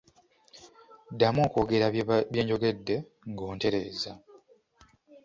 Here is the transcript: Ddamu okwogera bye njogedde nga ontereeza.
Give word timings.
Ddamu 1.13 1.39
okwogera 1.47 1.87
bye 2.31 2.41
njogedde 2.43 2.95
nga 3.29 3.43
ontereeza. 3.51 4.11